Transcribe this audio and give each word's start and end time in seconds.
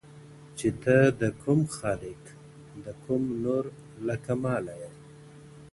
•چي 0.57 0.69
ته 0.83 0.97
د 1.21 1.23
کوم 1.41 1.61
خالق، 1.75 2.21
د 2.85 2.87
کوم 3.03 3.21
نوُر 3.43 3.65
له 4.07 4.15
کماله 4.25 4.73
یې. 4.81 4.91